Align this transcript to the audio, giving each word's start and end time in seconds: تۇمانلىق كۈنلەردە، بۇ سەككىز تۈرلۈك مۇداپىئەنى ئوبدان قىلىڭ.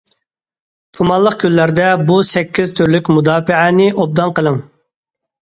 تۇمانلىق 0.99 1.35
كۈنلەردە، 1.43 1.89
بۇ 2.07 2.17
سەككىز 2.31 2.73
تۈرلۈك 2.81 3.13
مۇداپىئەنى 3.19 3.87
ئوبدان 3.93 4.35
قىلىڭ. 4.41 4.61